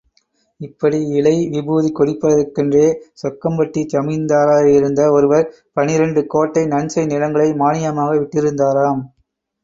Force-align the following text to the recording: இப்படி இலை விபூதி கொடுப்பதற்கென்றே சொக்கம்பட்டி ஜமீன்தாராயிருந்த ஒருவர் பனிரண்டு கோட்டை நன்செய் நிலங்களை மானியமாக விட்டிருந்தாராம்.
இப்படி 0.61 0.99
இலை 1.17 1.33
விபூதி 1.51 1.89
கொடுப்பதற்கென்றே 1.89 2.85
சொக்கம்பட்டி 3.21 3.81
ஜமீன்தாராயிருந்த 3.91 5.01
ஒருவர் 5.17 5.45
பனிரண்டு 5.77 6.23
கோட்டை 6.27 6.63
நன்செய் 6.73 7.09
நிலங்களை 7.11 7.47
மானியமாக 7.61 8.17
விட்டிருந்தாராம். 8.21 9.03